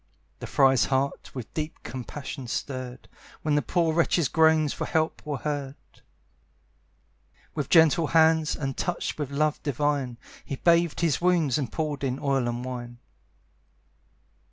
[0.39, 3.07] The friar's heart with deep compassion stirred,
[3.43, 5.75] When the poor wretch's groans for help were heard
[7.53, 12.17] With gentle hands, and touched with love divine, He bathed his wounds, and poured in
[12.17, 12.97] oil and wine.